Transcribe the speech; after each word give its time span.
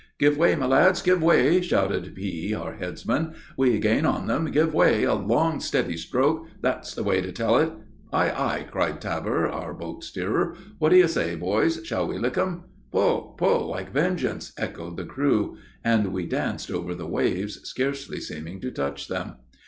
"Give 0.17 0.35
way, 0.35 0.55
my 0.55 0.65
lads, 0.65 0.99
give 1.03 1.21
way!" 1.21 1.61
shouted 1.61 2.15
P, 2.15 2.55
our 2.55 2.73
headsman; 2.77 3.35
"we 3.55 3.77
gain 3.77 4.03
on 4.03 4.25
them; 4.25 4.45
give 4.49 4.73
way! 4.73 5.03
A 5.03 5.13
long, 5.13 5.59
steady 5.59 5.95
stroke! 5.95 6.47
That's 6.59 6.95
the 6.95 7.03
way 7.03 7.21
to 7.21 7.31
tell 7.31 7.57
it!" 7.59 7.71
"Ay, 8.11 8.31
ay!" 8.31 8.63
cried 8.71 8.99
Tabor, 8.99 9.47
our 9.47 9.75
boat 9.75 10.03
steerer. 10.03 10.55
"What 10.79 10.89
do 10.89 10.95
you 10.97 11.07
say, 11.07 11.35
boys? 11.35 11.79
Shall 11.83 12.07
we 12.07 12.17
lick 12.17 12.35
'em?" 12.35 12.63
"Pull! 12.91 13.35
pull 13.37 13.67
like 13.67 13.93
vengeance!" 13.93 14.53
echoed 14.57 14.97
the 14.97 15.05
crew; 15.05 15.57
and 15.83 16.11
we 16.11 16.25
danced 16.25 16.71
over 16.71 16.95
the 16.95 17.05
waves, 17.05 17.61
scarcely 17.69 18.19
seeming 18.19 18.59
to 18.61 18.71
touch 18.71 19.07
them. 19.07 19.35